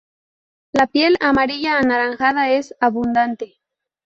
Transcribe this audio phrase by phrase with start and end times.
[0.73, 3.59] La piel, amarilla-anaranjada, es abundante.